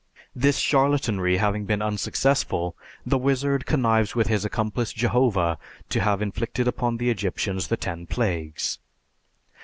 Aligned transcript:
This 0.35 0.57
charlatanry 0.57 1.37
having 1.37 1.65
been 1.65 1.79
unsuccessful, 1.83 2.75
the 3.05 3.19
wizard 3.19 3.67
connives 3.67 4.15
with 4.15 4.25
his 4.25 4.43
accomplice 4.43 4.93
Jehovah 4.93 5.59
to 5.89 5.99
have 6.01 6.23
inflicted 6.23 6.67
upon 6.67 6.97
the 6.97 7.11
Egyptians 7.11 7.67
the 7.67 7.77
ten 7.77 8.07
plagues. 8.07 8.79